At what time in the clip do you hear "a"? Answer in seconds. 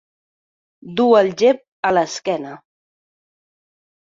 1.91-1.91